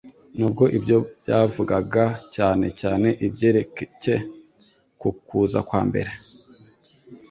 [0.37, 2.05] Nubwo ibyo byavugaga
[2.35, 4.15] cyane cyane ibyerekcye
[4.99, 6.11] ku kuza kwa mbere